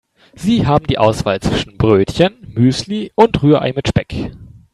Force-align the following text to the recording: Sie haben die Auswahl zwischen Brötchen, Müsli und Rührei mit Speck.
Sie 0.33 0.65
haben 0.65 0.87
die 0.87 0.97
Auswahl 0.97 1.39
zwischen 1.41 1.77
Brötchen, 1.77 2.33
Müsli 2.55 3.11
und 3.13 3.43
Rührei 3.43 3.71
mit 3.75 3.87
Speck. 3.87 4.31